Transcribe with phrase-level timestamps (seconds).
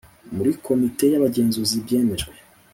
[0.35, 2.31] muri Komite y Abagenzuzi byemejwe